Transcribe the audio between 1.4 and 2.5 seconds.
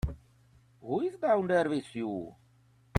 there with you?